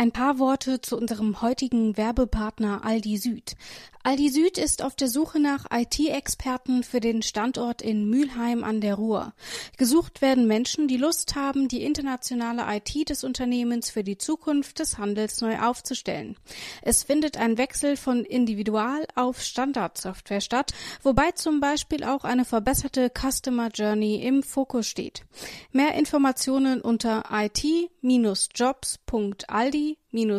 [0.00, 3.54] Ein paar Worte zu unserem heutigen Werbepartner Aldi Süd.
[4.02, 8.94] Aldi Süd ist auf der Suche nach IT-Experten für den Standort in Mülheim an der
[8.94, 9.34] Ruhr.
[9.76, 14.96] Gesucht werden Menschen, die Lust haben, die internationale IT des Unternehmens für die Zukunft des
[14.96, 16.38] Handels neu aufzustellen.
[16.80, 20.72] Es findet ein Wechsel von Individual auf Standardsoftware statt,
[21.02, 25.26] wobei zum Beispiel auch eine verbesserte Customer Journey im Fokus steht.
[25.72, 27.90] Mehr Informationen unter it-jobs.aldi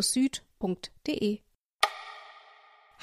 [0.02, 1.38] süd.de.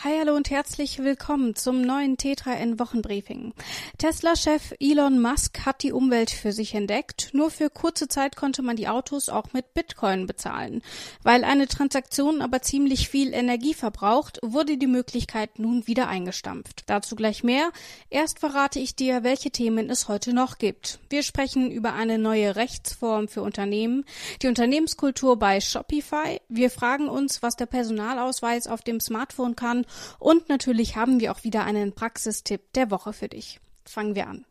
[0.06, 3.54] Hi, hallo und herzlich willkommen zum neuen Tetra N Wochenbriefing.
[3.98, 7.32] Tesla-Chef Elon Musk hat die Umwelt für sich entdeckt.
[7.34, 10.84] Nur für kurze Zeit konnte man die Autos auch mit Bitcoin bezahlen.
[11.22, 16.84] Weil eine Transaktion aber ziemlich viel Energie verbraucht, wurde die Möglichkeit nun wieder eingestampft.
[16.86, 17.70] Dazu gleich mehr.
[18.10, 21.00] Erst verrate ich dir, welche Themen es heute noch gibt.
[21.10, 24.06] Wir sprechen über eine neue Rechtsform für Unternehmen,
[24.42, 26.40] die Unternehmenskultur bei Shopify.
[26.48, 29.86] Wir fragen uns, was der Personalausweis auf dem Smartphone kann
[30.20, 33.60] und natürlich haben wir auch wieder einen Praxistipp der Woche für dich.
[33.86, 34.46] Fangen wir an.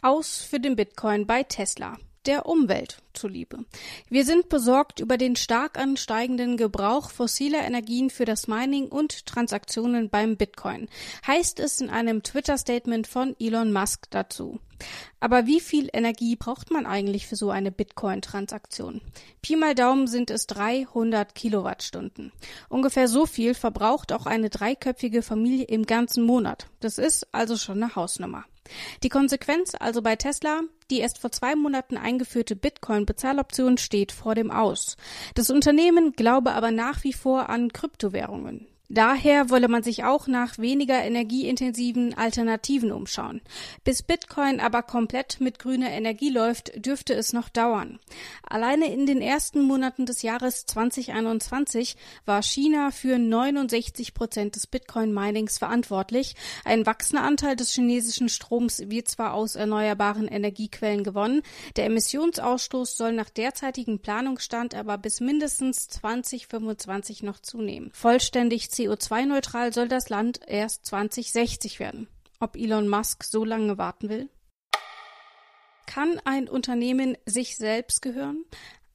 [0.00, 3.64] Aus für den Bitcoin bei Tesla der Umwelt zuliebe.
[4.08, 10.10] Wir sind besorgt über den stark ansteigenden Gebrauch fossiler Energien für das Mining und Transaktionen
[10.10, 10.88] beim Bitcoin,
[11.26, 14.60] heißt es in einem Twitter-Statement von Elon Musk dazu.
[15.20, 19.00] Aber wie viel Energie braucht man eigentlich für so eine Bitcoin-Transaktion?
[19.42, 22.30] Pi mal Daumen sind es 300 Kilowattstunden.
[22.68, 26.68] Ungefähr so viel verbraucht auch eine dreiköpfige Familie im ganzen Monat.
[26.80, 28.44] Das ist also schon eine Hausnummer.
[29.02, 34.50] Die Konsequenz also bei Tesla, die erst vor zwei Monaten eingeführte Bitcoin-Bezahloption steht vor dem
[34.50, 34.96] Aus.
[35.34, 38.66] Das Unternehmen glaube aber nach wie vor an Kryptowährungen.
[38.90, 43.42] Daher wolle man sich auch nach weniger energieintensiven Alternativen umschauen.
[43.84, 47.98] Bis Bitcoin aber komplett mit grüner Energie läuft, dürfte es noch dauern.
[48.42, 55.58] Alleine in den ersten Monaten des Jahres 2021 war China für 69 Prozent des Bitcoin-Minings
[55.58, 56.34] verantwortlich.
[56.64, 61.42] Ein wachsender Anteil des chinesischen Stroms wird zwar aus erneuerbaren Energiequellen gewonnen,
[61.76, 67.90] der Emissionsausstoß soll nach derzeitigem Planungsstand aber bis mindestens 2025 noch zunehmen.
[67.92, 72.08] Vollständig CO2-neutral soll das Land erst 2060 werden.
[72.38, 74.30] Ob Elon Musk so lange warten will?
[75.86, 78.44] Kann ein Unternehmen sich selbst gehören?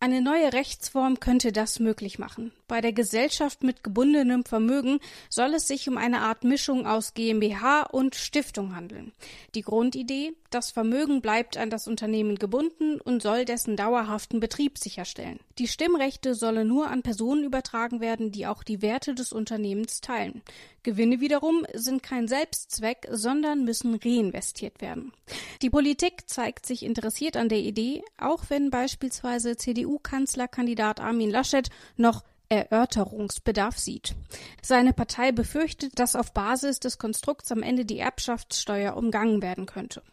[0.04, 2.52] Eine neue Rechtsform könnte das möglich machen.
[2.68, 5.00] Bei der Gesellschaft mit gebundenem Vermögen
[5.30, 9.14] soll es sich um eine Art Mischung aus GmbH und Stiftung handeln.
[9.56, 15.40] Die Grundidee, das Vermögen bleibt an das Unternehmen gebunden und soll dessen dauerhaften Betrieb sicherstellen.
[15.58, 20.42] Die Stimmrechte sollen nur an Personen übertragen werden, die auch die Werte des Unternehmens teilen.
[20.84, 25.14] Gewinne wiederum sind kein Selbstzweck, sondern müssen reinvestiert werden.
[25.62, 29.56] Die Politik zeigt sich interessiert an der Idee, auch wenn beispielsweise
[29.94, 34.16] CDU-Kanzlerkandidat Armin Laschet noch Erörterungsbedarf sieht.
[34.62, 40.04] Seine Partei befürchtet, dass auf Basis des Konstrukts am Ende die Erbschaftssteuer umgangen werden könnte.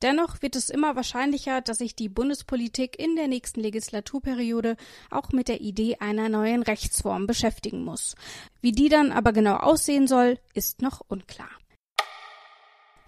[0.00, 4.76] Dennoch wird es immer wahrscheinlicher, dass sich die Bundespolitik in der nächsten Legislaturperiode
[5.10, 8.14] auch mit der Idee einer neuen Rechtsform beschäftigen muss.
[8.62, 11.50] Wie die dann aber genau aussehen soll, ist noch unklar.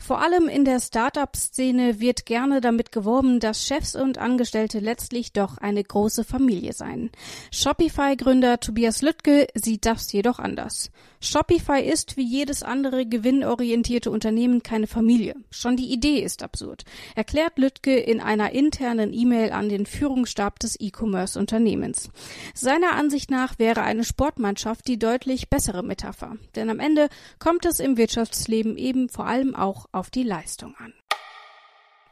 [0.03, 5.59] Vor allem in der Start-up-Szene wird gerne damit geworben, dass Chefs und Angestellte letztlich doch
[5.59, 7.13] eine große Familie seien.
[7.53, 10.91] Shopify-Gründer Tobias Lüttke sieht das jedoch anders.
[11.25, 15.37] Shopify ist wie jedes andere gewinnorientierte Unternehmen keine Familie.
[15.53, 16.85] Schon die Idee ist absurd,
[17.15, 22.11] erklärt Lüttke in einer internen E-Mail an den Führungsstab des E-Commerce-Unternehmens.
[22.55, 27.09] Seiner Ansicht nach wäre eine Sportmannschaft die deutlich bessere Metapher, denn am Ende
[27.39, 30.93] kommt es im Wirtschaftsleben eben vor allem auch auf die Leistung an.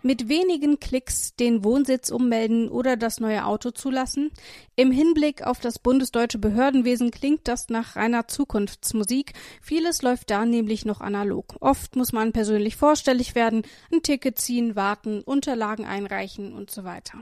[0.02, 4.30] Mit wenigen Klicks den Wohnsitz ummelden oder das neue Auto zulassen?
[4.74, 9.34] Im Hinblick auf das bundesdeutsche Behördenwesen klingt das nach reiner Zukunftsmusik.
[9.60, 11.56] Vieles läuft da nämlich noch analog.
[11.60, 13.62] Oft muss man persönlich vorstellig werden,
[13.92, 17.18] ein Ticket ziehen, warten, Unterlagen einreichen und so weiter.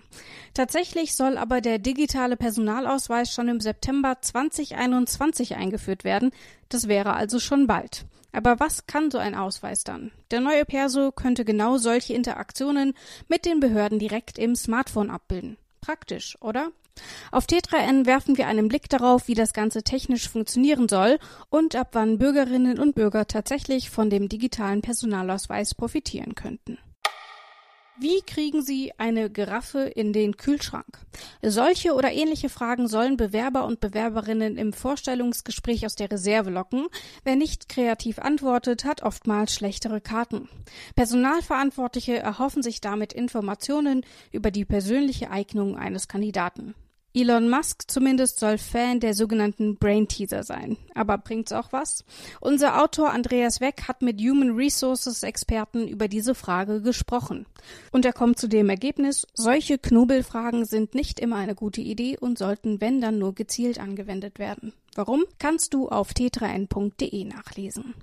[0.54, 6.31] Tatsächlich soll aber der digitale Personalausweis schon im September 2021 eingeführt werden.
[6.69, 8.04] Das wäre also schon bald.
[8.32, 10.10] Aber was kann so ein Ausweis dann?
[10.30, 12.94] Der neue Perso könnte genau solche Interaktionen
[13.28, 15.56] mit den Behörden direkt im Smartphone abbilden.
[15.80, 16.70] Praktisch, oder?
[17.30, 21.90] Auf T3N werfen wir einen Blick darauf, wie das Ganze technisch funktionieren soll und ab
[21.92, 26.78] wann Bürgerinnen und Bürger tatsächlich von dem digitalen Personalausweis profitieren könnten.
[28.00, 31.00] Wie kriegen Sie eine Giraffe in den Kühlschrank?
[31.42, 36.86] Solche oder ähnliche Fragen sollen Bewerber und Bewerberinnen im Vorstellungsgespräch aus der Reserve locken.
[37.24, 40.48] Wer nicht kreativ antwortet, hat oftmals schlechtere Karten.
[40.94, 46.76] Personalverantwortliche erhoffen sich damit Informationen über die persönliche Eignung eines Kandidaten.
[47.14, 50.76] Elon Musk zumindest soll Fan der sogenannten Brain Teaser sein.
[50.94, 52.05] Aber bringt's auch was?
[52.40, 57.46] Unser Autor Andreas Weck hat mit Human Resources Experten über diese Frage gesprochen.
[57.93, 62.38] Und er kommt zu dem Ergebnis, solche Knobelfragen sind nicht immer eine gute Idee und
[62.38, 64.72] sollten, wenn dann nur gezielt angewendet werden.
[64.94, 65.25] Warum?
[65.38, 67.94] Kannst du auf t3n.de nachlesen.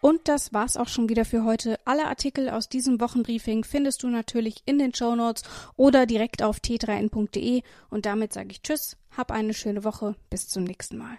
[0.00, 1.78] Und das war's auch schon wieder für heute.
[1.84, 5.42] Alle Artikel aus diesem Wochenbriefing findest du natürlich in den Show Notes
[5.76, 7.62] oder direkt auf t3n.de.
[7.90, 11.18] Und damit sage ich Tschüss, hab eine schöne Woche, bis zum nächsten Mal.